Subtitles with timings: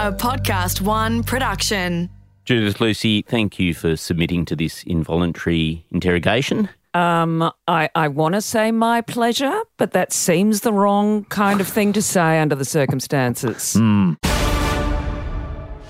[0.00, 2.08] a Podcast One production.
[2.46, 6.70] Judith Lucy, thank you for submitting to this involuntary interrogation.
[6.94, 11.68] Um, I, I want to say my pleasure, but that seems the wrong kind of
[11.68, 13.74] thing to say under the circumstances.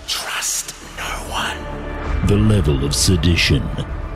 [0.08, 2.26] Trust no one.
[2.26, 3.62] The level of sedition,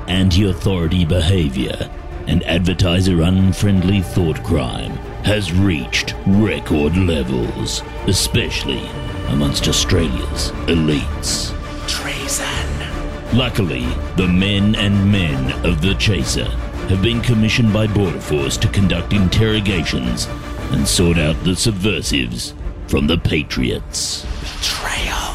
[0.08, 1.88] anti authority behavior,
[2.26, 8.86] and advertiser unfriendly thought crime has reached record levels, especially
[9.28, 11.52] amongst Australia's elites.
[11.88, 13.36] Treason.
[13.36, 13.86] Luckily,
[14.16, 16.48] the men and men of the Chaser
[16.88, 20.28] have been commissioned by Border Force to conduct interrogations
[20.70, 22.54] and sort out the subversives
[22.86, 24.26] from the Patriots.
[24.40, 25.33] Betrayal.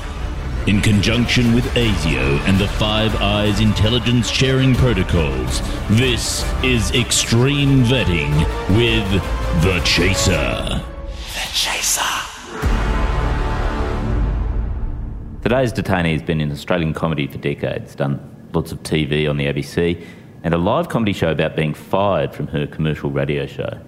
[0.69, 8.37] In conjunction with ASIO and the Five Eyes intelligence sharing protocols, this is Extreme Vetting
[8.77, 9.09] with
[9.63, 10.83] The Chaser.
[11.33, 12.03] The Chaser.
[15.41, 18.19] Today's detainee has been in Australian comedy for decades, done
[18.53, 20.05] lots of TV on the ABC,
[20.43, 23.81] and a live comedy show about being fired from her commercial radio show.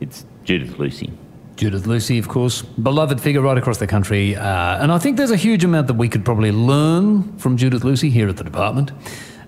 [0.00, 1.12] It's Judith Lucy.
[1.56, 4.34] Judith Lucy, of course, beloved figure right across the country.
[4.34, 7.84] Uh, and I think there's a huge amount that we could probably learn from Judith
[7.84, 8.90] Lucy here at the department.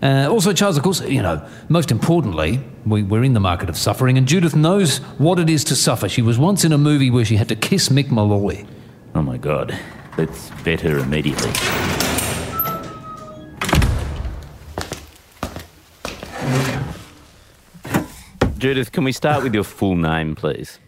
[0.02, 3.76] Uh, also, Charles, of course, you know, most importantly, we, we're in the market of
[3.76, 6.08] suffering, and Judith knows what it is to suffer.
[6.08, 8.64] She was once in a movie where she had to kiss Mick Molloy.
[9.14, 9.76] Oh my god,
[10.16, 11.50] let's vet her immediately.
[18.58, 20.78] Judith, can we start with your full name, please?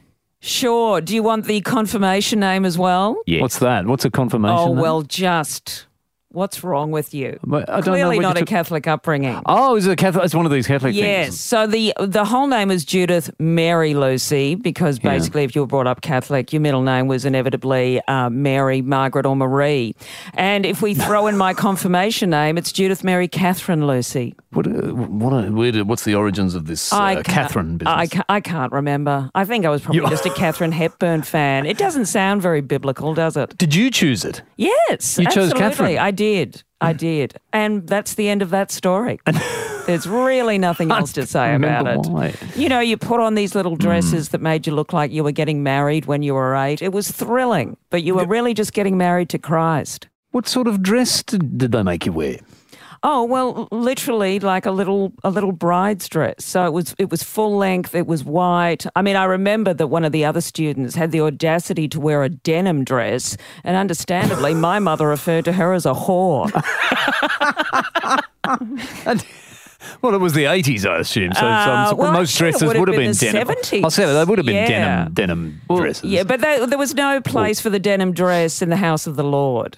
[0.41, 1.01] Sure.
[1.01, 3.21] Do you want the confirmation name as well?
[3.27, 3.43] Yes.
[3.43, 3.87] What's that?
[3.87, 4.57] What's a confirmation?
[4.57, 4.79] Oh, name?
[4.79, 5.88] well, just.
[6.31, 7.39] What's wrong with you?
[7.51, 9.41] I don't Clearly not a Catholic upbringing.
[9.47, 10.27] Oh, is it a Catholic?
[10.27, 11.05] It's one of these Catholic Yes.
[11.05, 11.35] things.
[11.37, 11.41] Yes.
[11.41, 15.11] So the the whole name is Judith Mary Lucy because Yeah.
[15.15, 19.25] basically, if you were brought up Catholic, your middle name was inevitably uh, Mary, Margaret,
[19.25, 19.95] or Marie.
[20.35, 24.35] And if we throw in my confirmation name, it's Judith Mary Catherine Lucy.
[24.51, 27.95] What, uh, what, where did, what's the origins of this uh, Catherine business?
[27.95, 29.31] I, ca- I can't remember.
[29.35, 31.65] I think I was probably just a Katharine Hepburn fan.
[31.67, 33.57] It doesn't sound very biblical, does it?
[33.59, 34.43] Did you choose it?
[34.57, 35.53] Yes, You chose.
[35.53, 35.99] Catherine.
[35.99, 36.65] I did.
[36.81, 37.35] I did.
[37.53, 39.21] And that's the end of that story.
[39.87, 42.11] There's really nothing else to say about it.
[42.11, 42.31] why.
[42.33, 42.61] Hmm.
[42.61, 45.33] You know, you put on these little dresses that made you look like you were
[45.33, 46.83] getting married when you were eight.
[46.83, 50.09] It was thrilling, but you were really just getting married to Christ.
[50.33, 52.39] What sort of dress did, did they make you wear?
[53.03, 56.45] Oh well, literally like a little a little bride's dress.
[56.45, 57.95] So it was it was full length.
[57.95, 58.87] It was white.
[58.97, 62.23] I mean, I remember that one of the other students had the audacity to wear
[62.25, 66.51] a denim dress, and understandably, my mother referred to her as a whore.
[70.03, 71.33] Well, it was the 80s, I assume.
[71.35, 73.49] So, so Uh, so well, most dresses would have been been, denim.
[73.49, 73.85] 70s.
[73.85, 74.13] I'll say that.
[74.13, 74.69] They would have been Yeah.
[74.69, 76.05] denim denim Well, dresses.
[76.05, 79.17] Yeah, but there, there was no place for the denim dress in the house of
[79.17, 79.77] the Lord.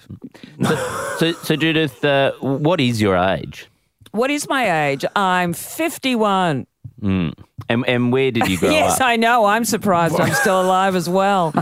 [1.19, 3.67] So, so Judith, uh, what is your age?
[4.11, 5.05] What is my age?
[5.15, 6.67] I'm 51.
[7.01, 7.35] And,
[7.87, 9.07] and where did you grow yes, up?
[9.07, 9.45] I know.
[9.45, 11.53] I'm surprised I'm still alive as well.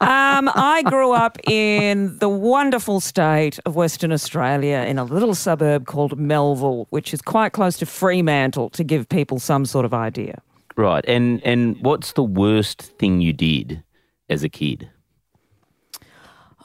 [0.00, 5.86] Um, I grew up in the wonderful state of Western Australia in a little suburb
[5.86, 10.40] called Melville, which is quite close to Fremantle to give people some sort of idea.
[10.76, 11.04] Right.
[11.06, 13.82] And and what's the worst thing you did
[14.28, 14.90] as a kid?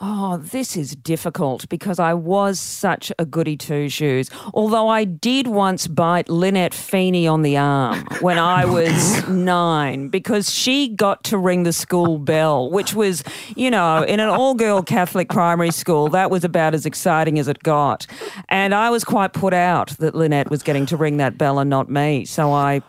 [0.02, 4.30] Oh, this is difficult because I was such a goody two shoes.
[4.54, 10.08] Although I did once bite Lynette Feeney on the arm when I oh, was nine
[10.08, 13.26] because she got to ring the school bell, which was,
[13.58, 17.50] you know, in an all girl Catholic primary school, that was about as exciting as
[17.50, 18.08] it got.
[18.48, 21.70] And I was quite put out that Lynette was getting to ring that bell and
[21.70, 22.24] not me.
[22.26, 22.82] So I.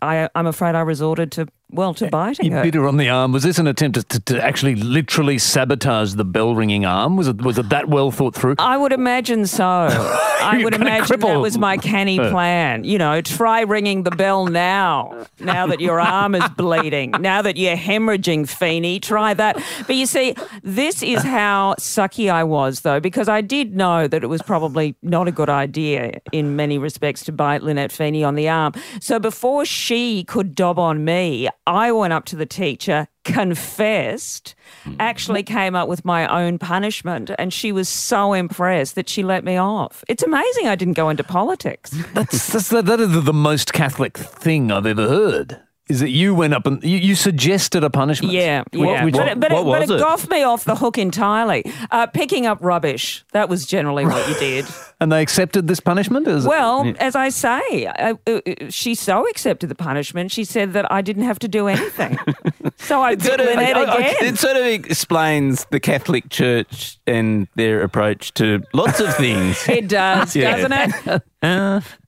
[0.00, 2.62] I, I'm afraid I resorted to, well, to biting You her.
[2.62, 3.32] bit her on the arm.
[3.32, 7.16] Was this an attempt to, to, actually literally sabotage the bell ringing arm?
[7.16, 8.54] Was it was it that well thought through?
[8.58, 9.64] I would imagine so.
[10.40, 12.84] I would imagine that was my canny plan.
[12.84, 15.26] You know, try ringing the bell now.
[15.40, 19.62] Now that your arm is bleeding, now that you're hemorrhaging, Feeney, try that.
[19.86, 24.22] But you see, this is how sucky I was, though, because I did know that
[24.22, 28.36] it was probably not a good idea in many respects to bite Lynette Feeney on
[28.36, 28.72] the arm.
[29.00, 34.54] So before she could dob on me, I went up to the teacher, confessed,
[34.84, 34.94] hmm.
[34.98, 39.44] actually came up with my own punishment, and she was so impressed that she let
[39.44, 40.02] me off.
[40.08, 41.90] It's amazing I didn't go into politics.
[42.14, 45.60] That's, that's that, that is the most Catholic thing I've ever heard.
[45.88, 48.32] Is that you went up and you, you suggested a punishment.
[48.32, 49.04] Yeah, What- yeah.
[49.04, 50.00] which- but it, but, what it, but it it?
[50.00, 51.64] got me off the hook entirely.
[51.90, 53.24] Uh, picking up rubbish.
[53.32, 54.66] That was generally what you did.
[55.00, 56.26] and they accepted this punishment?
[56.44, 61.00] Well, as I say, uh, uh, she so accepted the punishment, she said that I
[61.02, 62.18] didn't have to do anything.
[62.76, 64.14] so I Sort did of- it I- I- again.
[64.34, 69.66] it sort of explains the Catholic Church and their approach to lots of things.
[69.68, 70.56] It does, Yeah.
[70.56, 71.22] doesn't it?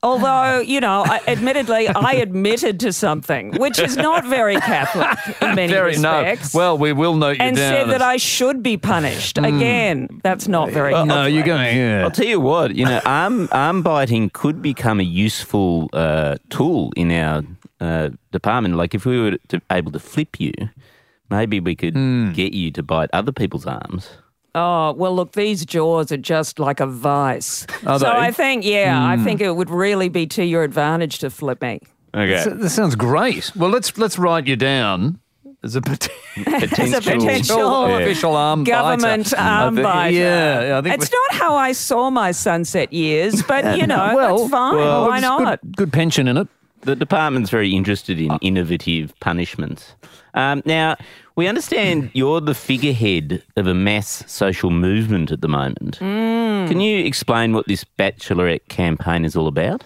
[0.02, 5.08] Although, you know, I, admittedly, I admitted to something, which is not very Catholic
[5.40, 6.34] in many Very no.
[6.54, 7.72] Well, we will note you and down.
[7.72, 9.38] said that I should be punished.
[9.38, 11.34] Again, that's not very no, Catholic.
[11.34, 11.76] you're going.
[11.76, 12.02] Yeah.
[12.04, 16.92] I'll tell you what, you know, arm arm biting could become a useful uh, tool
[16.96, 17.42] in our
[17.80, 18.76] uh, department.
[18.76, 20.52] Like if we were to able to flip you,
[21.30, 22.32] maybe we could Hmm.
[22.32, 24.10] get you to bite other people's arms.
[24.54, 27.66] Oh, well, look, these jaws are just like a vice.
[27.86, 28.10] Are so they?
[28.10, 29.24] I think, yeah, I Hmm.
[29.24, 31.80] think it would really be to your advantage to flip me.
[32.14, 32.42] Okay.
[32.42, 33.52] So- This sounds great.
[33.54, 35.20] Well, let's let's write you down
[35.62, 36.08] as a, pot-
[36.46, 36.62] As
[36.92, 39.36] a potential official arm government biter.
[39.42, 40.14] arm think- biter.
[40.16, 44.12] Yeah, yeah, I think it's not how I saw my sunset years, but you know,
[44.16, 44.76] well, that's fine.
[44.76, 45.60] well, Why not?
[45.62, 46.48] Good, good pension in it.
[46.82, 49.94] The department's very interested in innovative punishments.
[50.34, 50.96] Um, now,
[51.36, 55.98] we understand you're the figurehead of a mass social movement at the moment.
[55.98, 59.84] Can you explain what this Bachelorette campaign is all about?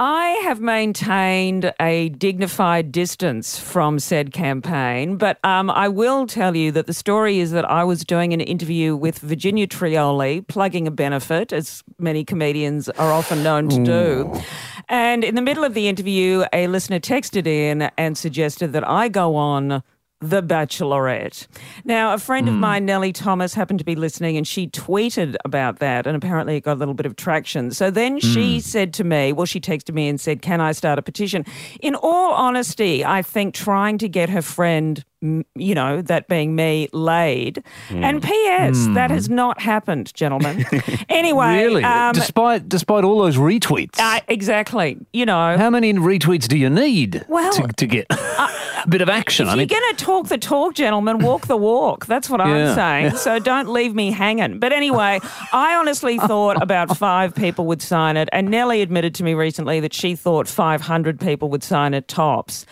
[0.00, 6.70] I have maintained a dignified distance from said campaign, but um, I will tell you
[6.70, 10.92] that the story is that I was doing an interview with Virginia Trioli, plugging a
[10.92, 14.40] benefit, as many comedians are often known to do.
[14.88, 19.08] And in the middle of the interview, a listener texted in and suggested that I
[19.08, 19.82] go on
[20.20, 21.46] the Bachelorette.
[21.84, 22.60] Now, a friend of hmm.
[22.60, 26.62] mine, Nelly Thomas, happened to be listening and she tweeted about that, and apparently it
[26.62, 27.70] got a little bit of traction.
[27.70, 28.60] So then she hmm.
[28.60, 31.44] said to me, well, she texted me and said, Can I start a petition?
[31.80, 36.88] In all honesty, I think trying to get her friend, you know, that being me,
[36.92, 37.62] laid.
[37.90, 40.64] And P.S., that has not happened, gentlemen.
[41.08, 41.56] anyway.
[41.64, 43.98] Really, um, despite despite all those retweets.
[43.98, 44.96] uh, exactly.
[45.12, 45.56] You know.
[45.58, 49.46] how many retweets do you need Well, to, to get a bit of action?
[49.46, 52.06] If I you're mean, going to talk the talk, gentlemen, walk the walk.
[52.06, 52.70] That's what Yeah.
[52.70, 53.16] I'm saying.
[53.16, 54.58] So don't leave me hanging.
[54.58, 55.18] But anyway,
[55.52, 58.28] I honestly thought about five people would sign it.
[58.32, 62.66] And Nelly admitted to me recently that she thought 500 people would sign it tops.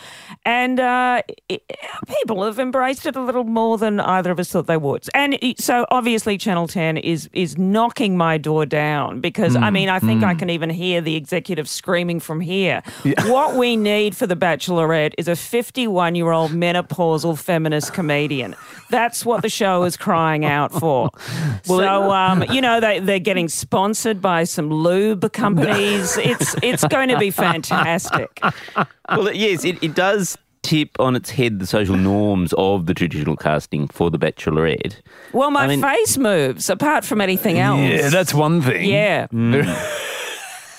[0.45, 1.63] And uh, it,
[2.07, 5.05] people have embraced it a little more than either of us thought they would.
[5.13, 9.89] And so obviously, Channel 10 is, is knocking my door down because, Mm, I mean,
[9.89, 12.81] I think I can even hear the executive screaming from here.
[13.27, 18.55] What we need for The Bachelorette is a 51 year old menopausal feminist comedian.
[18.89, 21.09] That's what the show is crying out for.
[21.63, 26.17] so, um, you know, they, they're getting sponsored by some lube companies.
[26.17, 28.39] It's, it's going to be fantastic.
[29.09, 30.37] well, yes, it, it does
[30.67, 34.95] tip on its head the social norms of the traditional casting for The Bachelorette.
[35.31, 37.79] Well, my I mean- face moves apart from anything else.
[37.79, 38.89] yeah, that's one thing.
[38.89, 39.27] Yeah.
[39.27, 39.65] Mm.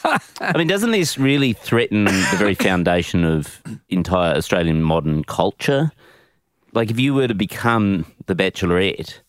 [0.41, 5.91] I mean, doesn't this really threaten the very foundation of entire Australian modern culture?
[6.73, 9.21] Like, if you were to become the Bachelorette,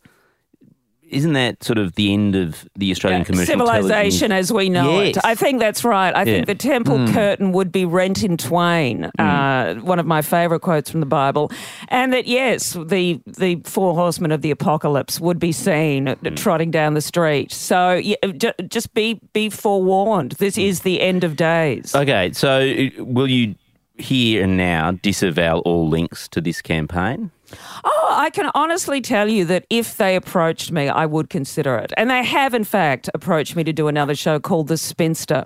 [1.12, 4.32] isn't that sort of the end of the Australian commercial civilization television?
[4.32, 5.18] as we know Yes.
[5.18, 5.26] it.
[5.26, 6.16] I think that's right.
[6.16, 6.26] I Yeah.
[6.26, 9.10] think the temple curtain would be rent in twain.
[9.20, 11.52] Uh, one of my favourite quotes from the Bible,
[11.90, 16.94] and that yes, the the four horsemen of the apocalypse would be seen trotting down
[16.94, 17.52] the street.
[17.52, 20.34] So yeah, ju- just be be forewarned.
[20.34, 21.96] This is the end of days.
[21.96, 23.56] Okay, so uh, will you
[23.98, 27.32] here and now disavow all links to this campaign?
[27.84, 31.92] Oh, I can honestly tell you that if they approached me, I would consider it.
[31.98, 35.46] And they have, in fact, approached me to do another show called The Spinster.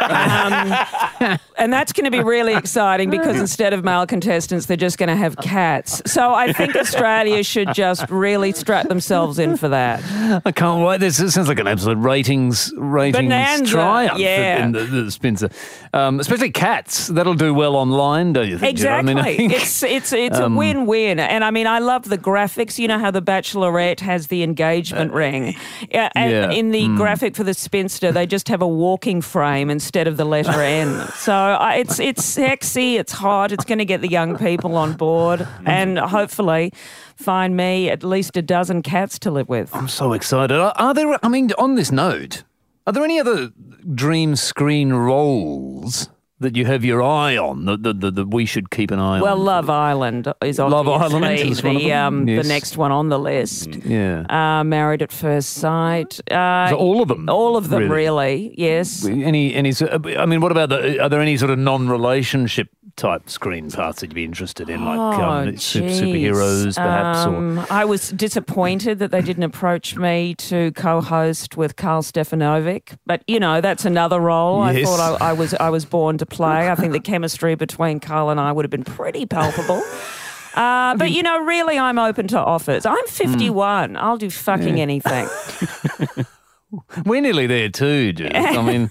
[0.00, 0.74] Um,
[1.56, 5.08] and that's going to be really exciting because instead of male contestants, they're just going
[5.08, 6.02] to have cats.
[6.06, 10.02] So I think Australia should just really strap themselves in for that.
[10.44, 11.00] I can't wait.
[11.00, 14.64] This, sounds like an absolute ratings ratings Bonanza, triumph yeah.
[14.64, 15.50] in the, the Spinster.
[15.92, 17.08] Um, especially cats.
[17.08, 18.70] That'll do well online, don't you think?
[18.70, 19.12] Exactly.
[19.12, 21.18] I mean, I think- it's it's it's a win-win.
[21.18, 22.78] And I mean, I love the graphics.
[22.78, 25.56] You know how the Bachelorette has the engagement uh, ring.
[25.90, 26.50] Yeah, and yeah.
[26.50, 26.96] in the hmm.
[26.96, 31.06] graphic for the spinster, they just have a walking frame instead of the letter N.
[31.20, 34.94] So I it's it's sexy, it's hot, it's going to get the young people on
[34.94, 36.72] board and hopefully
[37.16, 39.74] find me at least a dozen cats to live with.
[39.74, 40.56] I'm so excited.
[40.56, 41.18] Are, are there?
[41.22, 42.44] I mean, on this note,
[42.86, 43.52] are there any other
[43.94, 46.08] dream screen roles
[46.40, 49.20] that you have your eye on that, that, that, that we should keep an eye
[49.20, 49.38] Well, on?
[49.38, 52.42] Well, Love Island is Love Island is the um, Yes.
[52.44, 53.68] the next one on the list.
[53.84, 54.24] yeah.
[54.28, 56.20] Uh, Married at First Sight.
[56.30, 57.28] Uh, So all of them?
[57.28, 57.94] All of them, Really?
[57.94, 58.54] really.
[58.58, 59.04] Yes.
[59.04, 59.72] Any any?
[60.18, 61.00] I mean, what about the?
[61.02, 62.68] Are there any sort of non-relationship
[63.00, 66.00] type screen parts that you'd be interested in, like Oh, um, su- geez.
[66.02, 67.24] superheroes, perhaps?
[67.26, 72.96] or Um, I was disappointed that they didn't approach me to co-host with Karl Stefanovic,
[73.06, 74.60] but you know that's another role.
[74.60, 76.68] I thought I, I was I was born to play.
[76.70, 79.82] I think the chemistry between Karl and I would have been pretty palpable.
[80.54, 82.84] Uh, but you know, really, I'm open to offers.
[82.84, 83.96] I'm 51.
[83.96, 85.26] I'll do fucking anything.
[87.06, 88.34] we're nearly there too, Judith.
[88.36, 88.90] I mean,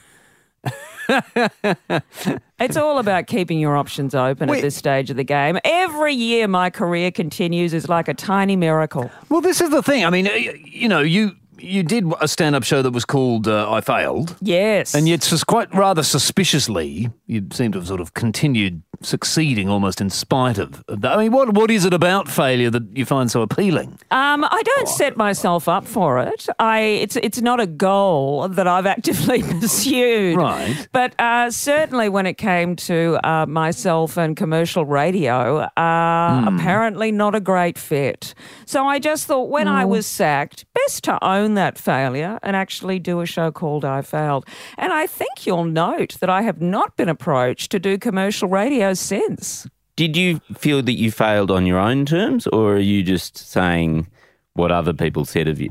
[2.59, 5.59] It's all about keeping your options open at this stage of the game.
[5.63, 9.09] Every year, my career continues is like a tiny miracle.
[9.29, 10.05] well, this is the thing.
[10.05, 10.29] I mean,
[10.65, 14.93] you know, you you did a stand-up show that was called uh, "I Failed." Yes,
[14.95, 20.01] And yet, just quite rather suspiciously, you seem to have sort of continued succeeding almost
[20.01, 21.13] in spite of that.
[21.13, 23.97] I mean, what what is it about failure that you find so appealing?
[24.11, 26.47] Um, I don't set myself up for it.
[26.59, 30.37] I it's it's not a goal that I've actively pursued.
[30.37, 30.87] Right.
[30.91, 37.35] But uh, certainly when it came to uh, myself and commercial radio, uh, apparently not
[37.35, 38.33] a great fit.
[38.65, 42.99] So I just thought when I was sacked, best to own that failure and actually
[42.99, 44.45] do a show called I Failed.
[44.77, 48.93] And I think you'll note that I have not been approached to do commercial radio
[48.93, 49.67] since.
[49.95, 54.07] Did you feel that you failed on your own terms, or are you just saying
[54.53, 55.69] what other people said of you?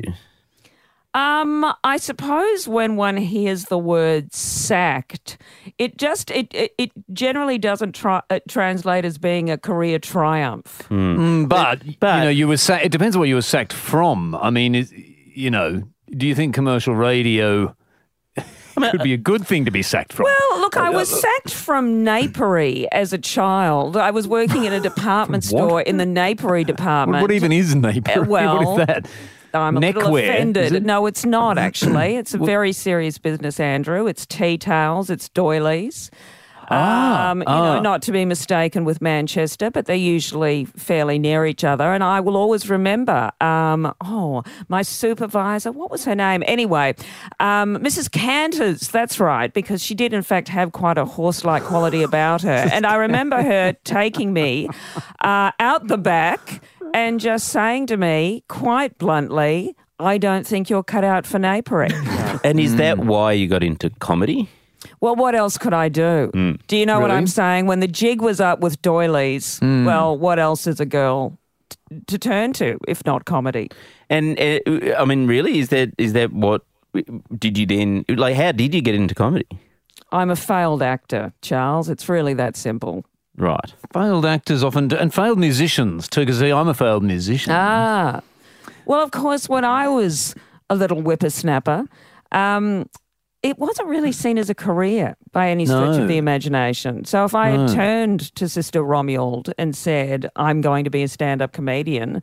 [1.14, 5.38] Um, I suppose when one hears the word sacked,
[5.78, 10.86] it just it it, it generally doesn't try, uh, translate as being a career triumph.
[10.90, 14.34] But, but- you know, you were sa- it depends on what you were sacked from.
[14.34, 14.92] I mean, is,
[15.38, 17.74] you know, do you think commercial radio
[18.76, 20.24] could be a good thing to be sacked from?
[20.24, 23.96] Well, look, I was sacked from napery as a child.
[23.96, 27.22] I was working in a department store in the napery department.
[27.22, 28.14] what even is napery?
[28.14, 29.10] Uh, well, what is that?
[29.54, 30.72] I'm a little Neckwear, is offended.
[30.72, 30.82] it?
[30.82, 32.16] No, it's not actually.
[32.18, 34.06] It's a very serious business, Andrew.
[34.06, 36.10] It's tea towels, it's doilies.
[36.70, 37.74] Ah, um, you ah.
[37.74, 41.92] know, not to be mistaken with Manchester, but they're usually fairly near each other.
[41.92, 46.42] And I will always remember, um, oh, my supervisor, what was her name?
[46.46, 46.94] Anyway,
[47.40, 48.10] um, Mrs.
[48.10, 52.42] Canters, that's right, because she did, in fact, have quite a horse like quality about
[52.42, 52.68] her.
[52.72, 54.68] And I remember her taking me
[55.20, 56.62] uh, out the back
[56.94, 61.88] and just saying to me, quite bluntly, I don't think you're cut out for napery.
[62.44, 64.48] And is that why you got into comedy?
[65.00, 66.30] Well, what else could I do?
[66.66, 67.66] Do you know what I'm saying?
[67.66, 72.18] When the jig was up with doilies, well, what else is a girl t- to
[72.18, 73.70] turn to if not comedy?
[74.10, 74.60] And uh,
[74.96, 76.62] I mean, really, is that is that what
[77.38, 78.36] did you then like?
[78.36, 79.46] How did you get into comedy?
[80.12, 81.88] I'm a failed actor, Charles.
[81.88, 83.04] It's really that simple.
[83.36, 83.72] Right.
[83.92, 86.22] Failed actors often do, and failed musicians too.
[86.22, 87.52] Because I'm a failed musician.
[87.54, 88.20] Ah.
[88.86, 90.34] Well, of course, when I was
[90.70, 91.84] a little whippersnapper,
[92.32, 92.88] um,
[93.42, 96.02] it wasn't really seen as a career by any stretch No.
[96.02, 97.04] of the imagination.
[97.04, 101.08] So if I had turned to Sister Romuald and said, I'm going to be a
[101.08, 102.20] stand up comedian,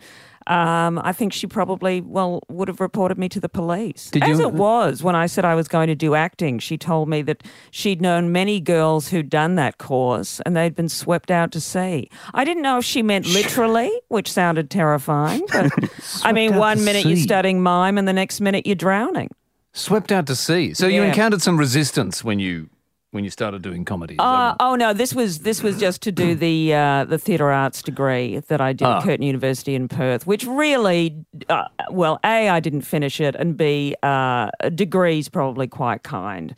[0.48, 4.12] um, I think she probably, well, would have reported me to the police.
[4.12, 6.77] Did As you- it was, when I said I was going to do acting, she
[6.77, 11.31] told me that she'd known many girls who'd done that course and they'd been swept
[11.31, 12.10] out to sea.
[12.34, 15.72] I didn't know if she meant literally, which sounded terrifying, but
[16.24, 19.29] I mean, one minute you're studying mime and the next minute you're drowning.
[19.75, 20.74] Swept out to sea.
[20.74, 22.70] So you encountered some resistance when you
[23.15, 24.15] when you started doing comedy.
[24.19, 27.81] Uh, oh no, this was this was just to do the uh, the theatre arts
[27.81, 28.98] degree that I did Ah.
[28.98, 31.15] at Curtin University in Perth, which really,
[31.50, 36.53] uh, well, a I didn't finish it, and b uh, a degree's probably quite kind.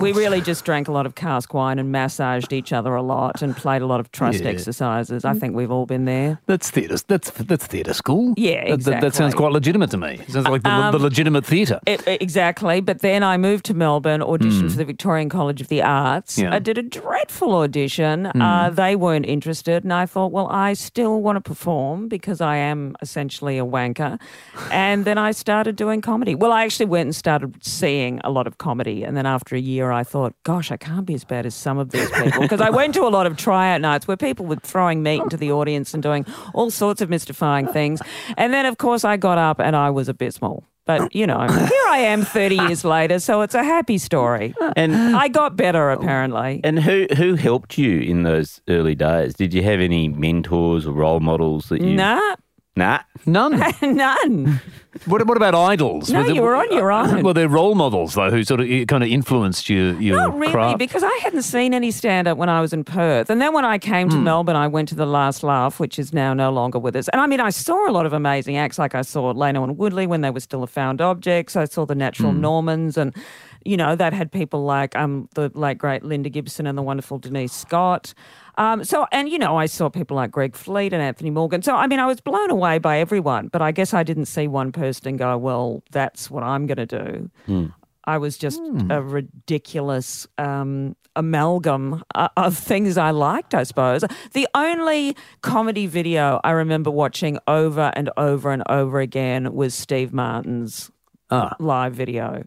[0.00, 3.42] We really just drank a lot of cask wine and massaged each other a lot
[3.42, 4.50] and played a lot of trust Yeah.
[4.50, 5.24] exercises.
[5.24, 6.38] I think we've all been there.
[6.46, 6.96] That's theatre.
[7.08, 8.34] That's that's theatre school.
[8.36, 10.20] Yeah, That- that, that sounds quite legitimate to me.
[10.26, 11.80] It sounds like the, the legitimate theatre.
[11.86, 12.80] Exactly.
[12.80, 15.99] But then I moved to Melbourne, auditioned for the Victorian College of the Arts.
[16.00, 16.40] Hmm.
[16.40, 16.48] Yeah.
[16.48, 16.54] Hmm.
[16.54, 18.26] I did a dreadful audition.
[18.26, 19.84] Uh, they weren't interested.
[19.84, 24.18] And I thought, well, I still want to perform because I am essentially a wanker.
[24.70, 26.34] And then I started doing comedy.
[26.34, 29.04] Well, I actually went and started seeing a lot of comedy.
[29.04, 31.78] And then after a year, I thought, gosh, I can't be as bad as some
[31.78, 32.42] of these people.
[32.42, 35.36] Because I went to a lot of tryout nights where people were throwing meat into
[35.36, 38.00] the audience and doing all sorts of mystifying things.
[38.36, 40.64] And then, of course, I got up and I was abysmal.
[40.98, 44.54] But, you know, here I am 30 years later, so it's a happy story.
[44.76, 46.60] And I got better, apparently.
[46.64, 49.34] and who who helped you in those early days?
[49.34, 51.94] Did you have any mentors or role models that you?
[51.94, 52.34] Nah,
[52.80, 53.00] Nah.
[53.26, 53.62] None.
[53.82, 54.60] none.
[55.04, 56.10] what, what about idols?
[56.10, 57.22] No, there- you were on your own.
[57.22, 60.52] Well, they're role models though, who sort of kind of influenced your your Not really,
[60.52, 60.78] craft.
[60.78, 63.28] because I hadn't seen any stand up when I was in Perth.
[63.28, 66.14] And then when I came to Melbourne, I went to the Last Laugh, which is
[66.14, 67.08] now no longer with us.
[67.08, 69.76] And I mean, I saw a lot of amazing acts, like I saw Lano and
[69.76, 71.56] Woodley when they were still a found objects.
[71.56, 72.40] I saw the Natural Hmm.
[72.40, 73.14] Normans, and,
[73.64, 77.18] you know, that had people like um, the late, great Lynda Gibson and the wonderful
[77.18, 78.14] Denise Scott.
[78.60, 81.62] Um, so, and you know, I saw people like Greg Fleet and Anthony Morgan.
[81.62, 84.46] So, I mean, I was blown away by everyone, but I guess I didn't see
[84.48, 87.72] one person and go, well, that's what I'm going to do.
[88.04, 94.04] I was just a ridiculous um, amalgam uh, of things I liked, I suppose.
[94.32, 100.12] The only comedy video I remember watching over and over and over again was Steve
[100.12, 100.90] Martin's
[101.30, 101.54] Ah.
[101.60, 102.44] live video.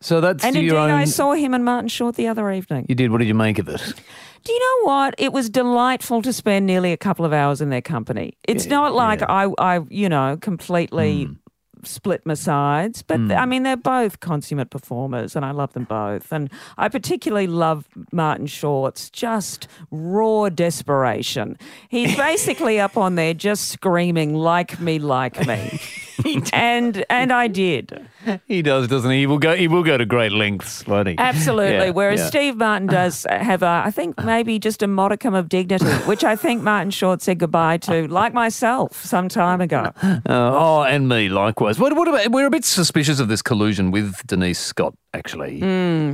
[0.00, 0.90] So that's And indeed, own.
[0.90, 2.86] I saw him and Martin Short the other evening.
[2.88, 3.10] you did.
[3.12, 3.94] What did you make of it?
[4.44, 5.14] Do you know what?
[5.18, 8.36] It was delightful to spend nearly a couple of hours in their company.
[8.44, 11.32] It's not like I, I, you know, completely hmm.
[11.84, 13.32] split my sides, but hmm.
[13.32, 16.32] I mean, they're both consummate performers and I love them both.
[16.32, 21.56] And I particularly love Martin Short's just raw desperation.
[21.88, 25.80] He's basically up on there just screaming, like me, like me.
[26.52, 28.08] and and I did.
[28.46, 29.20] He does, doesn't he?
[29.20, 29.56] He will go.
[29.56, 31.16] He will go to great lengths, won't he?
[31.18, 31.86] Absolutely.
[31.86, 32.26] Yeah, Whereas yeah.
[32.26, 36.36] Steve Martin does have a, I think maybe just a modicum of dignity, which I
[36.36, 39.92] think Martin Short said goodbye to, like myself, some time ago.
[40.02, 41.78] Uh, oh, and me likewise.
[41.78, 42.30] What, what about?
[42.30, 44.94] We're a bit suspicious of this collusion with Denise Scott.
[45.14, 45.60] Actually,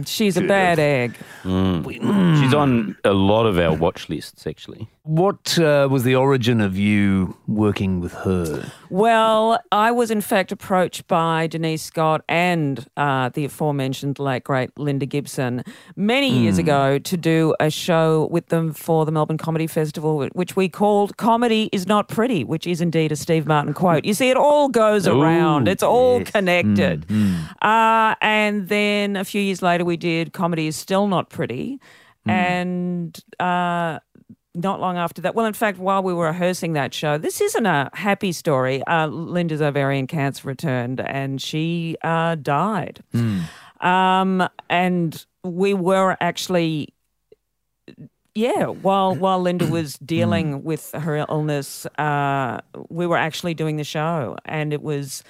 [0.06, 1.14] She's a bad egg.
[1.44, 4.88] She's on a lot of our watch lists, actually.
[5.08, 8.70] What uh, was the origin of you working with her?
[8.90, 14.74] Well, I was in fact approached by Denise Scott and uh, the aforementioned late great
[14.74, 15.64] Lynda Gibson
[15.96, 20.56] many years ago to do a show with them for the Melbourne Comedy Festival, which
[20.56, 24.04] we called "Comedy Is Not Pretty," which is indeed a Steve Martin quote.
[24.04, 27.06] You see, it all goes around; it's all connected.
[27.62, 31.80] Uh, and then a few years later, we did "Comedy Is Still Not Pretty,"
[32.26, 33.18] and.
[33.40, 34.00] Uh,
[34.62, 37.66] not long after that, well, in fact, while we were rehearsing that show, this isn't
[37.66, 38.82] a happy story.
[38.86, 43.02] Uh, Lynda's ovarian cancer returned and she uh, died.
[43.80, 46.92] Um, and we were actually,
[48.34, 53.84] yeah, while while Lynda was dealing with her illness, uh, we were actually doing the
[53.84, 55.22] show, and it was.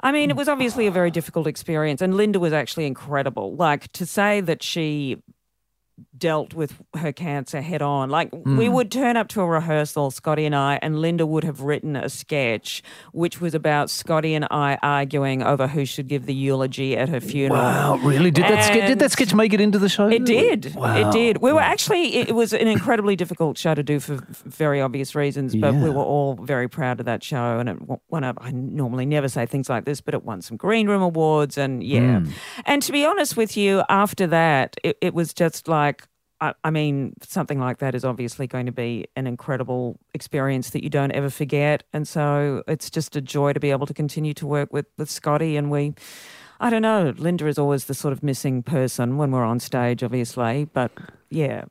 [0.00, 3.56] I mean, it was obviously a very difficult experience, and Lynda was actually incredible.
[3.56, 5.20] Like to say that she
[6.18, 8.10] dealt with her cancer head on.
[8.10, 11.60] Like we would turn up to a rehearsal, Scotty and I, and Lynda would have
[11.60, 12.82] written a sketch
[13.12, 17.20] which was about Scotty and I arguing over who should give the eulogy at her
[17.20, 17.60] funeral.
[17.60, 18.30] Wow, really?
[18.30, 20.08] Did that sketch, did that sketch make it into the show?
[20.08, 20.74] It did.
[20.74, 20.96] Wow.
[20.96, 21.38] It did.
[21.38, 25.54] We were actually, it was an incredibly difficult show to do for very obvious reasons,
[25.54, 27.58] but we were all very proud of that show.
[27.58, 30.56] And it won up, I normally never say things like this, but it won some
[30.56, 31.58] Green Room Awards.
[31.58, 32.20] And yeah.
[32.20, 32.30] Hmm.
[32.66, 36.07] And to be honest with you, after that, it, it was just like,
[36.40, 40.84] I, I mean, something like that is obviously going to be an incredible experience that
[40.84, 41.84] you don't ever forget.
[41.92, 45.10] And so it's just a joy to be able to continue to work with, with
[45.10, 45.56] Scotty.
[45.56, 45.94] And we,
[46.60, 50.02] I don't know, Lynda is always the sort of missing person when we're on stage,
[50.02, 50.66] obviously.
[50.66, 50.92] But
[51.30, 51.64] yeah.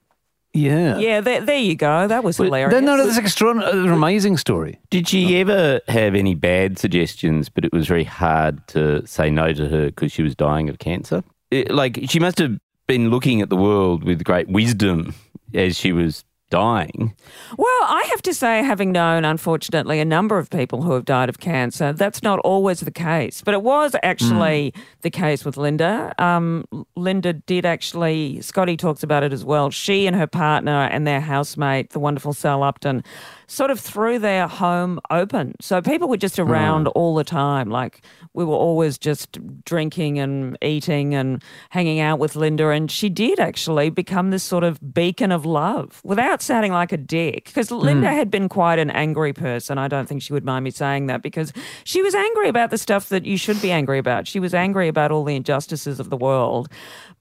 [0.54, 0.98] Yeah.
[0.98, 2.08] Yeah, there, there you go.
[2.08, 2.74] That was hilarious.
[2.74, 4.80] No, no, that's an extraordinary, an uh, amazing story.
[4.90, 5.42] Did she oh.
[5.42, 9.86] ever have any bad suggestions, but it was very hard to say no to her
[9.88, 11.24] because she was dying of cancer?
[11.52, 15.14] It- like, she must have been looking at the world with great wisdom
[15.54, 17.14] as she was dying.
[17.58, 21.28] Well, I have to say, having known, unfortunately, a number of people who have died
[21.28, 23.42] of cancer, that's not always the case.
[23.42, 26.18] But it was actually the case with Lynda.
[26.20, 26.66] Um,
[26.98, 29.70] Lynda did actually, Scotty talks about it as well.
[29.70, 33.04] She and her partner and their housemate, the wonderful Sal Upton,
[33.48, 35.56] sort of threw their home open.
[35.62, 36.92] So people were just around hmm.
[36.96, 37.70] all the time.
[37.70, 38.02] Like
[38.34, 42.76] we were always just drinking and eating and hanging out with Lynda.
[42.76, 46.98] And she did actually become this sort of beacon of love without sounding like a
[46.98, 47.46] dick.
[47.46, 47.76] Because hmm.
[47.76, 49.78] Lynda had been quite an angry person.
[49.78, 51.54] I don't think she would mind me saying that because
[51.86, 54.28] she was angry about the stuff that you should be angry about.
[54.28, 56.70] She was angry about all the injustices of the world.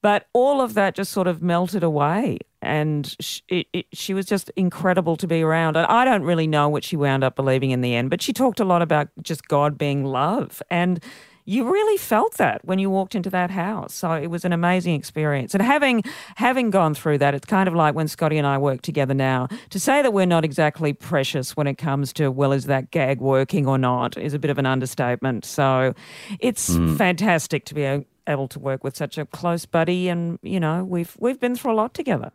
[0.01, 2.39] But all of that just sort of melted away.
[2.61, 5.77] And sh it, it, she was just incredible to be around.
[5.77, 8.33] And I don't really know what she wound up believing in the end, but she
[8.33, 10.61] talked a lot about just God being love.
[10.69, 11.03] And
[11.47, 13.93] you really felt that when you walked into that house.
[13.93, 15.55] So it was an amazing experience.
[15.55, 16.03] And having
[16.35, 19.47] having gone through that, it's kind of like when Scotty and I work together now.
[19.69, 23.21] To say that we're not exactly precious when it comes to well, is that gag
[23.21, 25.45] working or not, is a bit of an understatement.
[25.45, 25.93] So
[26.41, 26.97] it's hmm.
[26.97, 31.15] fantastic to be able to work with such a close buddy, and you know we've
[31.17, 32.31] we've been through a lot together.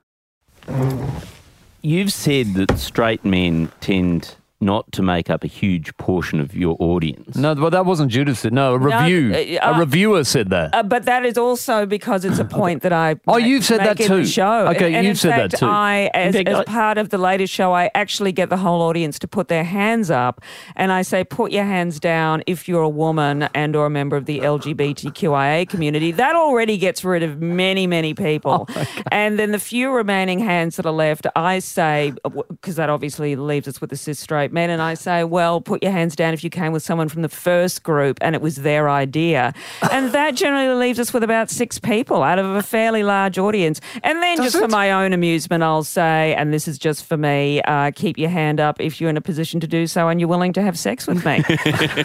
[1.83, 6.77] You've said that straight men tend not to make up a huge portion of your
[6.79, 7.37] audience.
[7.37, 8.39] No, well, that wasn't Judith.
[8.39, 9.59] said- No, a review.
[9.61, 10.73] uh, a reviewer said that.
[10.75, 13.79] Uh, but that is also because it's a point that I Oh, ma- you've said
[13.79, 14.25] make that in the too.
[14.27, 14.67] show.
[14.69, 15.67] Okay, and, and you've in said that too.
[15.67, 18.83] I, as, fact, as I- part of the latest show, I actually get the whole
[18.83, 20.41] audience to put their hands up,
[20.77, 24.17] and I say, "Put your hands down if you're a woman and or a member
[24.17, 28.67] of the LGBTQIA community." That already gets rid of many, many people.
[28.69, 32.13] Oh, and then the few remaining hands that are left, I say,
[32.49, 35.83] because that obviously leaves us with the cis straight men, and I say, "Well, put
[35.83, 38.57] your hands down if you came with someone from the first group and it was
[38.57, 39.53] their idea,"
[39.91, 43.81] and that generally leaves us with about six people out of a fairly large audience.
[44.03, 47.61] And then, just for my own amusement, I'll say, and this is just for me,
[47.63, 50.29] uh, keep your hand up if you're in a position to do so and you're
[50.29, 51.43] willing to have sex with me.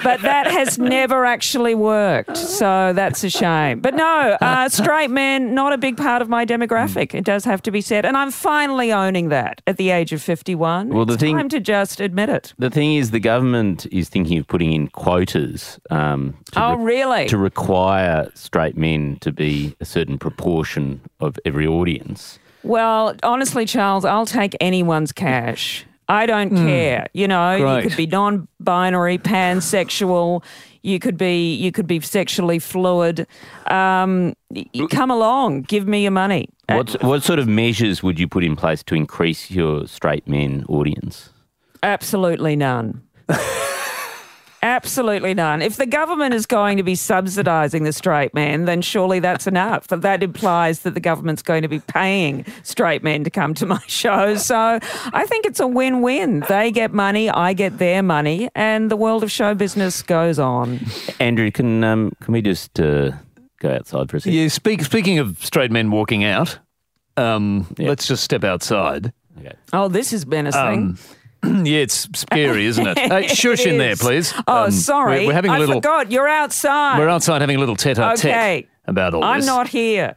[0.03, 3.79] but that has never actually worked, so that's a shame.
[3.79, 7.13] But no, uh, straight men not a big part of my demographic.
[7.13, 10.21] It does have to be said, and I'm finally owning that at the age of
[10.21, 10.89] 51.
[10.89, 12.37] Well, the it's thing- time to just admit it.
[12.58, 15.80] The thing is, the government is thinking of putting in quotas.
[15.89, 17.28] Um, to Oh, really?
[17.28, 22.39] To require straight men to be a certain proportion of every audience.
[22.63, 25.86] Well, honestly, Charles, I'll take anyone's cash.
[26.10, 27.08] I don't care.
[27.13, 27.84] You know, Great.
[27.84, 30.41] you could be non-binary, pansexual.
[30.82, 33.28] You could be you could be sexually fluid.
[33.65, 34.34] Um,
[34.89, 36.47] come along, give me your money.
[36.69, 40.28] Uh, What, what sort of measures would you put in place to increase your straight
[40.28, 41.30] men audience?
[41.83, 43.01] Absolutely none.
[44.63, 45.61] Absolutely none.
[45.61, 49.87] If the government is going to be subsidising the straight man, then surely that's enough.
[49.87, 53.67] But that implies that the government's going to be paying straight men to come to
[53.67, 54.35] my show.
[54.35, 54.79] So
[55.13, 56.43] I think it's a win win.
[56.49, 60.79] They get money, I get their money, and the world of show business goes on.
[61.19, 63.11] Andrew, can um, can we just uh,
[63.59, 64.33] go outside for a second?
[64.37, 66.57] Yeah, speak, speaking of straight men walking out,
[67.15, 67.89] um, Yeah.
[67.89, 69.13] let's just step outside.
[69.39, 69.53] Okay.
[69.71, 70.97] Oh, this is menacing.
[71.43, 72.97] yeah, it's scary, isn't it?
[73.08, 74.34] Hey, shush It in there, please.
[74.47, 75.21] Oh, Um, sorry.
[75.21, 75.76] We're, we're having a I little.
[75.76, 76.12] forgot.
[76.12, 76.97] You're outside.
[77.00, 78.67] We're outside having a little tete-a-tete Okay.
[78.86, 79.45] about all I'm this.
[79.47, 80.15] not here.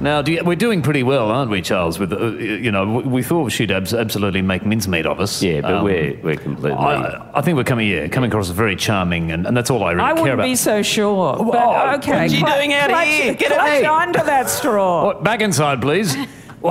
[0.00, 2.00] Now, do you, we're doing pretty well, aren't we, Charles?
[2.00, 5.40] With uh, you know, we, we thought she'd abs- absolutely make mincemeat of us.
[5.40, 6.72] Yeah, but Um, we're we're completely.
[6.76, 9.84] I, I think we're coming, yeah, coming across as very charming, and, and that's all
[9.84, 10.18] I really I care about.
[10.18, 11.36] I wouldn't be so sure.
[11.36, 12.10] But Oh, okay.
[12.10, 13.34] what are you cl- doing out clutch, here?
[13.34, 13.84] Get clutch away.
[13.84, 15.12] onto that straw.
[15.12, 16.16] Oh, back inside, please.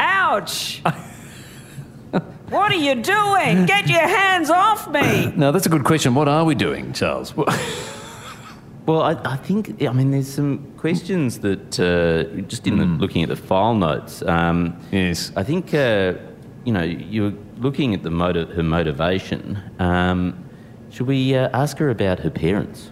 [0.00, 0.80] Ouch.
[2.48, 3.66] what are you doing?
[3.66, 5.32] Get your hands off me.
[5.36, 6.14] now, that's a good question.
[6.14, 7.34] What are we doing, Charles?
[8.86, 13.22] Well, I, I think I mean there's some questions that uh, just in the, looking
[13.22, 14.20] at the file notes.
[14.22, 15.30] Um, Yes.
[15.36, 16.14] I think uh,
[16.64, 19.60] you know you're looking at the motive, her motivation.
[19.78, 20.42] Um,
[20.90, 22.90] should we uh, ask her about her parents?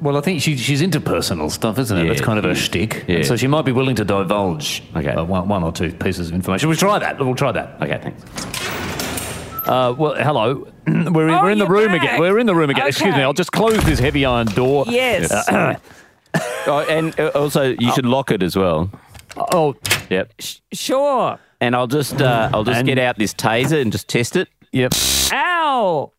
[0.00, 2.02] Well, I think she, she's into personal stuff, isn't it?
[2.02, 2.56] Yeah, That's kind of her yeah.
[2.56, 3.04] shtick.
[3.06, 3.22] Yeah.
[3.22, 5.10] So she might be willing to divulge Okay.
[5.10, 6.68] uh, one, one or two pieces of information.
[6.68, 7.18] We'll try that.
[7.18, 7.76] We'll try that.
[7.82, 9.68] Okay, thanks.
[9.68, 10.66] Uh, well, hello.
[10.86, 12.02] we're in, Oh, we're in the room back.
[12.02, 12.20] again.
[12.20, 12.86] We're in the room again.
[12.88, 13.22] Excuse me.
[13.22, 14.84] I'll just close this heavy iron door.
[14.88, 15.30] Yes.
[16.66, 18.90] Oh, and uh, also you should lock it as well.
[19.36, 19.74] Oh,
[20.10, 20.32] Yep.
[20.72, 21.38] sure.
[21.60, 24.48] And I'll just uh, I'll just And- get out this taser and just test it.
[24.70, 24.92] yep.
[25.32, 26.12] Ow.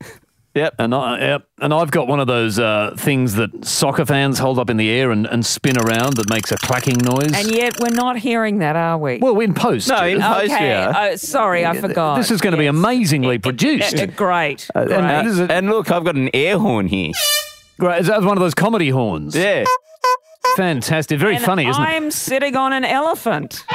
[0.53, 0.75] Yep.
[0.79, 1.47] And I, yep.
[1.61, 4.89] And I've got one of those uh, things that soccer fans hold up in the
[4.89, 7.31] air and, and spin around that makes a clacking noise.
[7.33, 9.17] And yet we're not hearing that, are we?
[9.19, 9.87] well, we're in post.
[9.87, 10.23] No, in Judith.
[10.27, 10.53] post.
[10.53, 10.87] okay.
[10.87, 10.93] we.
[11.13, 12.17] Oh, sorry, I forgot.
[12.17, 13.95] This is going to be amazingly produced.
[14.01, 14.67] Uh, uh, great.
[14.75, 15.25] and great.
[15.25, 17.11] is a- And look, I've got an air horn here.
[17.79, 18.01] Great.
[18.01, 19.35] Is that one of those comedy horns?
[19.35, 19.63] Yeah.
[20.57, 21.17] Fantastic.
[21.19, 21.85] Very And funny, isn't it?
[21.85, 23.63] I'm sitting on an elephant.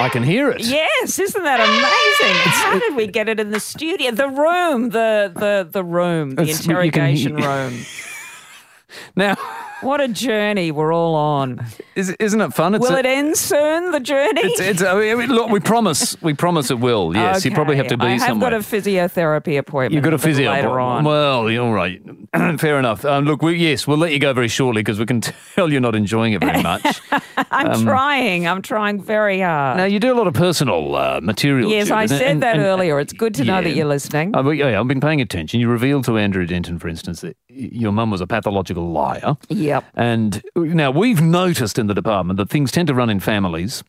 [0.00, 0.60] I can hear it.
[0.60, 2.36] Yes, isn't that amazing?
[2.44, 4.10] How did we get it in the studio?
[4.12, 7.80] The room, the the the room, the It's- interrogation room.
[9.16, 9.36] Now,
[9.80, 11.64] What a journey we're all on.
[11.94, 12.74] is, isn't it fun?
[12.74, 13.92] It's Will a- it end soon?
[13.92, 14.40] The journey.
[14.42, 16.20] It's, it's, I mean, look, we promise.
[16.20, 17.14] We promise it will.
[17.14, 18.08] Yes, you probably have to be somewhere.
[18.08, 18.50] I have somewhere.
[18.50, 19.92] got a physiotherapy appointment.
[19.94, 20.98] You've got a physio later appointment.
[20.98, 21.04] on.
[21.04, 22.00] Well, you're all right.
[22.60, 23.04] Fair enough.
[23.04, 25.20] Um, look, we, yes, we'll let you go very shortly because we can
[25.54, 27.00] tell you're not enjoying it very much.
[27.52, 28.46] I'm trying.
[28.48, 29.76] I'm trying very hard.
[29.76, 31.70] now, you do a lot of personal uh, material.
[31.70, 32.98] yes, I said and- that and- earlier.
[32.98, 34.32] It's good to know that you're listening.
[34.32, 35.60] Well, yeah, I've been paying attention.
[35.60, 39.36] You revealed to Andrew Denton, for instance, that your mum was a pathological liar.
[39.48, 39.84] Yep.
[39.94, 43.82] And now we've noticed in the department that things tend to run in families.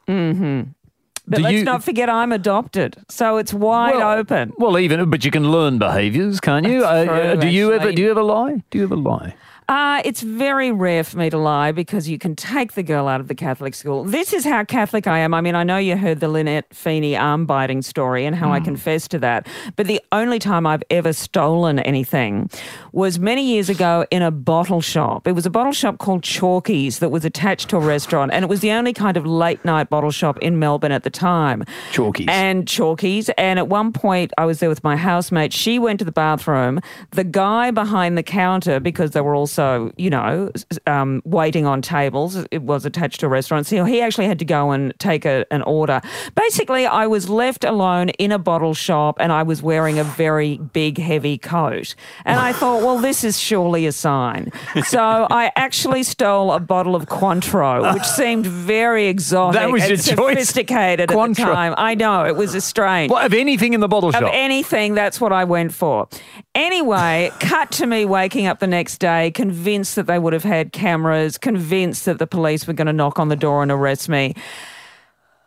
[1.28, 4.52] But do let's you- not forget I'm adopted, so it's wide well, open.
[4.58, 6.82] Well, even but you can learn behaviours, can't you?
[6.82, 8.64] That's Uh, do you ever do you ever lie?
[8.72, 9.36] Do you ever lie?
[9.70, 13.22] Uh, it's very rare for me to lie because you can take the girl out
[13.22, 14.04] of the Catholic school.
[14.04, 15.32] This is how Catholic I am.
[15.32, 18.62] I mean, I know you heard the Lynette Feeney arm biting story and how I
[18.62, 22.50] confess to that, but the only time I've ever stolen anything
[22.94, 25.28] was many years ago in a bottle shop.
[25.28, 28.48] It was a bottle shop called Chalkies that was attached to a restaurant, and it
[28.48, 31.64] was the only kind of late night bottle shop in Melbourne at the time.
[31.92, 32.28] Chalkies.
[32.28, 33.30] And Chalkies.
[33.38, 35.54] And at one point, I was there with my housemate.
[35.54, 36.80] She went to the bathroom.
[37.12, 40.52] The guy behind the counter, because they were also, you know,
[40.88, 43.68] um, waiting on tables, it was attached to a restaurant.
[43.68, 46.02] So he actually had to go and take a, an order.
[46.36, 50.58] Basically, I was left alone in a bottle shop and I was wearing a very
[50.58, 51.96] big, heavy coat.
[52.26, 54.52] And I thought, well, this is surely a sign.
[54.86, 59.90] So I actually stole a bottle of Cointreau, which seemed very exotic That was and
[59.90, 60.34] your choice?
[60.50, 61.74] sophisticated at the time.
[61.78, 64.24] I know, it was a strange What, of anything in the bottle shop?
[64.24, 66.08] of anything, that's what I went for.
[66.56, 70.72] Anyway, cut to me waking up the next day, convinced that they would have had
[70.72, 74.36] cameras, convinced that the police were going to knock on the door and arrest me.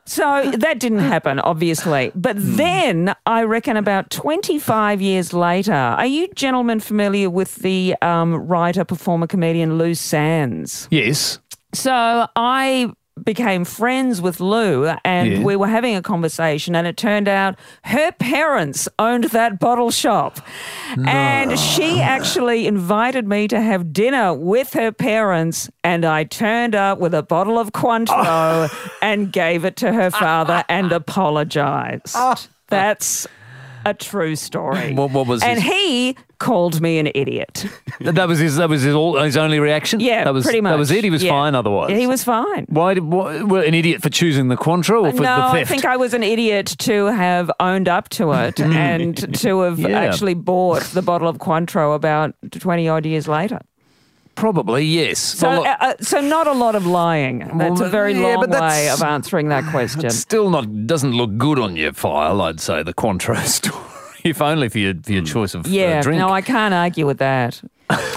[0.07, 2.11] So that didn't happen, obviously.
[2.17, 8.35] But then I reckon about 25 years later, are you gentlemen familiar with the um,
[8.35, 10.88] writer, performer, comedian Lou Sanz?
[10.91, 11.38] yes.
[11.73, 12.93] So I
[13.25, 15.43] became friends with Lou and Yeah.
[15.43, 20.41] we were having a conversation and it turned out her parents owned that bottle shop.
[21.07, 26.99] And she actually invited me to have dinner with her parents and I turned up
[26.99, 28.71] with a bottle of Cointreau
[29.03, 32.17] and gave it to her father and apologized.
[32.69, 33.27] That's
[33.85, 34.95] a true story.
[34.95, 37.67] What- what was and his- he called me an idiot.
[38.01, 38.57] That was his.
[38.57, 40.01] That was his, all, his only reaction.
[40.01, 40.73] Yeah, that was pretty much.
[40.73, 41.05] That was it.
[41.05, 41.31] He was Yeah.
[41.31, 41.55] fine.
[41.55, 42.67] Otherwise, He was fine.
[42.69, 45.65] Why did what, well, an idiot for choosing the Cointreau or for no, the I
[45.65, 48.59] think I was an idiot to have owned up to it
[48.91, 50.01] and to have Yeah.
[50.01, 53.61] actually bought the bottle of Cointreau about 20 odd years later.
[54.35, 55.19] Probably yes.
[55.21, 57.49] So, Well, uh, uh, so not a lot of lying.
[57.57, 60.11] That's a very yeah, long way of answering that question.
[60.11, 62.41] still not doesn't look good on your file.
[62.41, 63.77] I'd say the Cointreau story,
[64.25, 66.19] if only for your for your choice of uh, Yeah, drink.
[66.19, 67.61] no, I can't argue with that.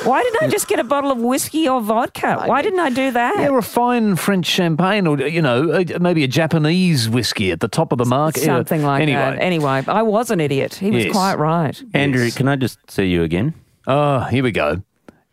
[0.03, 2.43] Why didn't I just get a bottle of whiskey or vodka?
[2.45, 3.35] Why didn't I do that?
[3.39, 7.67] yeah, or a fine French champagne, or you know, maybe a Japanese whiskey at the
[7.67, 8.43] top of the market.
[8.43, 9.17] Something like anyway.
[9.19, 9.39] that.
[9.41, 10.75] Anyway, I was an idiot.
[10.75, 11.11] He was Yes.
[11.11, 11.81] quite right.
[11.93, 13.53] Andrew, can I just see you again?
[13.87, 14.81] Oh, here we go.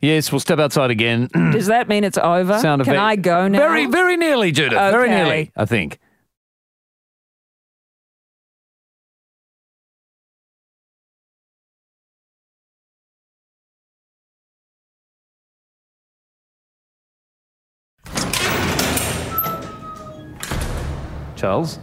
[0.00, 1.28] Yes, we'll step outside again.
[1.52, 2.58] Does that mean it's over?
[2.58, 3.00] Sound Can effect.
[3.00, 3.58] I go now?
[3.60, 4.76] Very, very nearly, Judith.
[4.76, 6.00] Very nearly, I think.
[21.42, 21.80] Charles?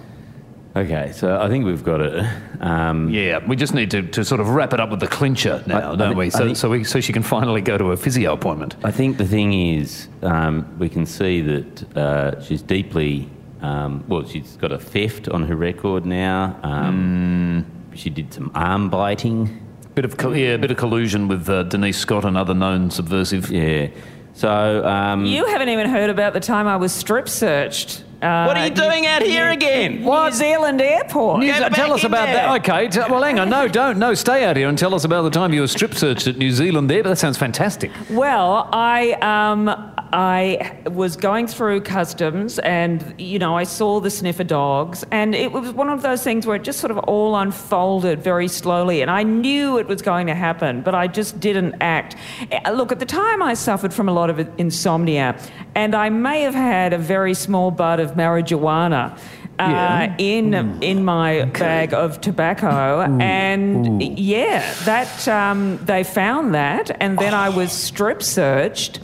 [0.75, 2.25] Okay, so I think we've got it.
[2.61, 5.61] Um, Yeah, we just need to, to sort of wrap it up with the clincher
[5.67, 6.29] now, I- I don't thi- we?
[6.29, 6.83] So, think- so, we?
[6.85, 8.75] so she can finally go to a physio appointment.
[8.85, 13.27] I think the thing is, um, we can see that uh, she's deeply,
[13.61, 16.55] um, well, she's got a theft on her record now.
[16.63, 19.59] Um, She did some arm biting.
[19.95, 22.91] Bit of co- yeah, a bit of collusion with uh, Denise Scott and other known
[22.91, 23.51] subversive.
[23.51, 23.87] Yeah.
[24.33, 28.05] So, um, You haven't even heard about the time I was strip searched.
[28.21, 30.01] Uh, what are you doing out here again?
[30.03, 31.39] New Zealand airport.
[31.39, 32.35] News- Get back tell us about there.
[32.35, 32.59] that.
[32.69, 33.49] Okay, t- well, hang on.
[33.49, 33.97] No, don't.
[33.97, 36.37] No, stay out here and tell us about the time you were strip searched at
[36.37, 37.01] New Zealand there.
[37.01, 37.91] But that sounds fantastic.
[38.09, 39.69] Well, I um,
[40.11, 45.51] I was going through customs, and you know, I saw the sniffer dogs, and it
[45.53, 49.09] was one of those things where it just sort of all unfolded very slowly, and
[49.09, 52.17] I knew it was going to happen, but I just didn't act.
[52.65, 55.37] Uh, Look, at the time, I suffered from a lot of insomnia,
[55.79, 59.17] and I may have had a very small bud of marijuana.
[59.57, 60.15] Uh, Yeah.
[60.17, 67.33] in in my bag of tobacco, and yeah, that um, they found that, and then
[67.33, 68.99] I was strip searched,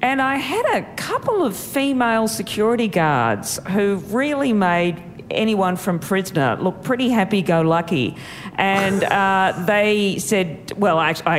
[0.00, 4.96] and I had a couple of female security guards who really made
[5.30, 8.16] anyone from prisoner look pretty happy-go-lucky,
[8.56, 11.38] and uh, they said, well, I, I,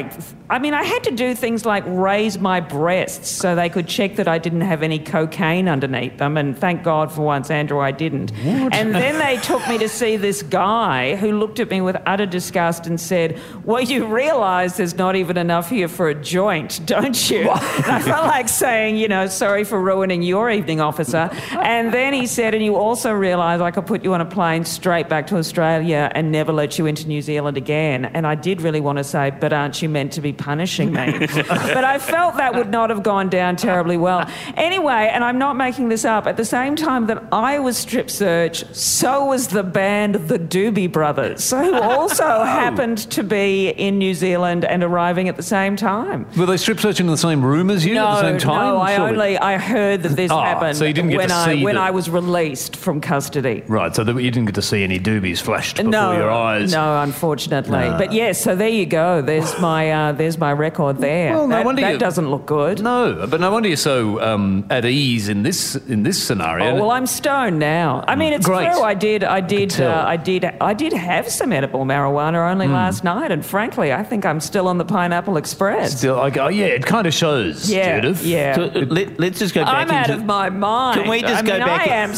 [0.51, 4.17] I mean, I had to do things like raise my breasts so they could check
[4.17, 7.91] that I didn't have any cocaine underneath them, and thank God for once, Andrew, I
[7.91, 8.33] didn't.
[8.35, 12.25] And then they took me to see this guy who looked at me with utter
[12.25, 17.29] disgust and said, Well, you realise there's not even enough here for a joint, don't
[17.31, 17.49] you?
[17.49, 21.29] And I felt like saying, You know, sorry for ruining your evening, officer.
[21.51, 24.65] And then he said, And you also realise I could put you on a plane
[24.65, 28.03] straight back to Australia and never let you into New Zealand again.
[28.03, 31.19] And I did really want to say, but aren't you meant to be punishing me?
[31.27, 34.27] but I felt that would not have gone down terribly well.
[34.55, 38.09] Anyway, and I'm not making this up, at the same time that I was strip
[38.09, 44.13] searched, so was the band The Doobie Brothers, who also happened to be in New
[44.13, 46.25] Zealand and arriving at the same time.
[46.37, 48.65] Were they strip searching in the same room as you No, at the same time?
[48.73, 49.11] no, I Surely.
[49.11, 51.63] only I heard that this Ah, happened so you didn't get when to I see
[51.63, 53.63] when the- I was released from custody.
[53.67, 56.71] Right, so you didn't get to see any doobies flashed before no, your eyes.
[56.71, 57.71] no, unfortunately.
[57.97, 59.21] But yes, so there you go.
[59.21, 61.33] There's my uh, there's my record there.
[61.33, 62.81] Well, no that wonder that you- doesn't look good.
[62.81, 66.71] No, but no wonder you're so um, at ease in this in this scenario.
[66.71, 68.03] Oh, well, I'm stoned now.
[68.07, 68.71] I mean, it's Great.
[68.71, 68.81] true.
[68.83, 69.91] I did, I did, tell.
[69.91, 72.73] uh, I did, I did have some edible marijuana only Hmm.
[72.73, 75.97] last night, and frankly, I think I'm still on the Pineapple Express.
[75.97, 78.23] Still, I go, yeah, it kind of shows, yeah, Judith.
[78.25, 78.55] yeah.
[78.55, 80.21] So, uh, let, let's just go back I'm out into.
[80.21, 81.01] of my mind.
[81.01, 82.15] Can we just I go mean, back I in- am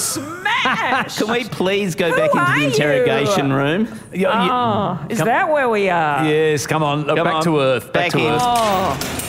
[0.63, 1.17] smashed.
[1.19, 2.67] Can we please go Who back into are the you?
[2.67, 3.87] interrogation room?
[4.13, 4.99] Yeah, yeah.
[5.01, 6.25] Oh, is that where we are?
[6.25, 7.85] Yes, come on, look, Come back on, to earth.
[7.93, 8.25] Back, back to in.
[8.33, 8.41] earth.
[8.43, 9.19] Oh,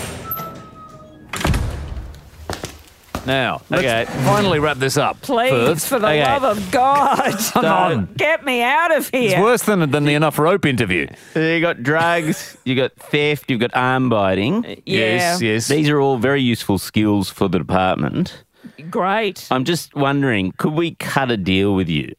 [3.26, 4.04] Now, let's Okay.
[4.26, 5.22] finally wrap this up.
[5.22, 5.86] please, Firth.
[5.88, 6.22] for the Okay.
[6.24, 8.08] love of God, Come on.
[8.18, 9.30] get me out of here.
[9.30, 11.06] It's worse than, than the enough rope interview.
[11.32, 14.64] So you got drugs, you got theft, you've got arm biting.
[14.64, 14.76] Yeah.
[14.84, 15.68] Yes, yes.
[15.68, 18.44] These are all very useful skills for the department.
[18.90, 19.46] Great.
[19.50, 22.12] I'm just wondering, could we cut a deal with you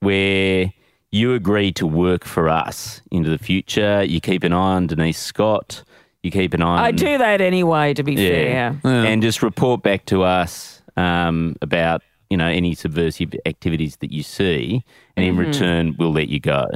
[0.00, 0.72] where
[1.10, 4.02] you agree to work for us into the future?
[4.02, 5.84] You keep an eye on Denise Scott.
[6.22, 6.78] You keep an eye on.
[6.80, 8.74] I do that anyway, to be Yeah.
[8.74, 8.78] fair.
[8.84, 14.22] And just report back to us um, about you know any subversive activities that you
[14.22, 14.84] see,
[15.16, 15.40] and Mm-hmm.
[15.40, 16.66] in return, we'll let you go.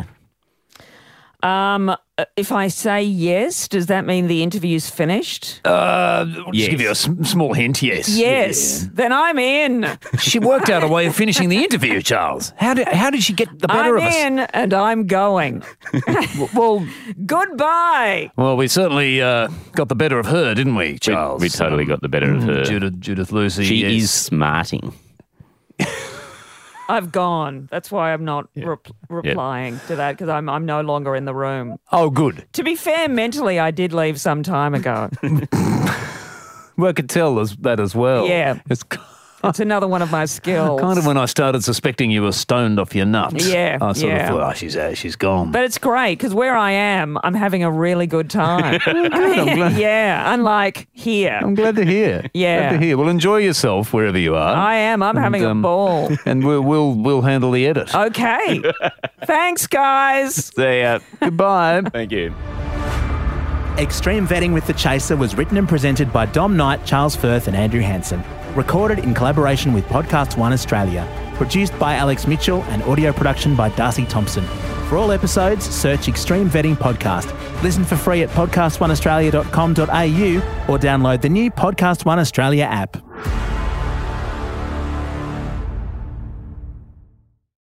[1.47, 5.61] Um, uh, if I say yes, does that mean the interview's finished?
[5.65, 8.09] Uh, I'll just give you a s- small hint, yes.
[8.09, 8.89] yes.
[8.93, 9.87] Then I'm in.
[10.19, 12.53] She worked out a way of finishing the interview, Charles.
[12.57, 14.15] How did, how did she get the better I'm of us?
[14.17, 15.63] in and I'm going.
[16.55, 16.87] Well,
[17.27, 18.31] Goodbye.
[18.37, 21.41] well, we certainly uh, got the better of her, didn't we, We, Charles?
[21.41, 22.65] we totally got the better of her.
[22.65, 23.65] Judith, Judith Lucy.
[23.65, 23.93] She yes.
[24.03, 24.93] is smarting.
[26.88, 27.68] I've gone.
[27.70, 31.35] That's why I'm not rep- replying to that because I'm I'm no longer in the
[31.35, 31.79] room.
[31.92, 32.46] Oh, good.
[32.53, 35.11] To be fair, mentally I did leave some time ago.
[36.77, 38.27] Well, I could tell as, that as well.
[38.27, 38.61] Yeah.
[38.68, 38.85] It's
[39.49, 40.81] It's another one of my skills.
[40.81, 43.47] kind of when I started suspecting you were stoned off your nuts.
[43.47, 44.23] Yeah, I sort yeah.
[44.23, 45.53] of thought, oh, she's out, she's gone.
[45.53, 48.79] But it's great because where I am, I'm having a really good time.
[48.85, 51.39] good, yeah, unlike here.
[51.43, 52.29] I'm glad to hear.
[52.35, 52.71] Yeah.
[52.71, 52.99] Glad to hear.
[52.99, 54.55] Well, enjoy yourself wherever you are.
[54.55, 55.03] I am.
[55.03, 56.11] I'm having um, a ball.
[56.27, 57.95] and we'll, we'll, we'll handle the edit.
[57.95, 58.63] Okay.
[59.25, 60.35] Thanks, guys.
[60.35, 60.99] See ya.
[61.21, 61.83] Goodbye.
[61.93, 62.35] Thank you.
[63.79, 67.55] Extreme Vetting with the Chaser was written and presented by Dom Knight, Charles Firth, and
[67.55, 68.25] Andrew Hansen.
[68.57, 71.07] Recorded in collaboration with Podcast One Australia.
[71.35, 74.45] Produced by Alex Mitchell and audio production by Darcy Thompson.
[74.88, 77.31] For all episodes, search Extreme Vetting Podcast.
[77.62, 82.97] Listen for free at podcastoneaustralia.com.au or download the new Podcast One Australia app.